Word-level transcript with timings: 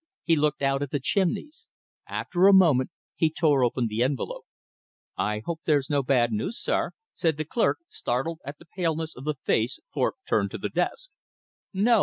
He 0.23 0.35
looked 0.35 0.63
out 0.63 0.81
at 0.81 0.89
the 0.89 0.99
chimneys. 0.99 1.67
After 2.09 2.47
a 2.47 2.53
moment 2.53 2.89
he 3.15 3.29
tore 3.29 3.63
open 3.63 3.85
the 3.85 4.01
envelope. 4.01 4.45
"I 5.15 5.43
hope 5.45 5.61
there's 5.65 5.91
no 5.91 6.01
bad 6.01 6.31
news, 6.31 6.59
sir?" 6.59 6.93
said 7.13 7.37
the 7.37 7.45
clerk, 7.45 7.77
startled 7.87 8.39
at 8.43 8.57
the 8.57 8.65
paleness 8.65 9.15
of 9.15 9.25
the 9.25 9.35
face 9.45 9.79
Thorpe 9.93 10.15
turned 10.27 10.49
to 10.49 10.57
the 10.57 10.69
desk. 10.69 11.11